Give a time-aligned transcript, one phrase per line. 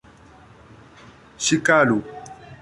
[1.49, 2.01] Ŝikalu!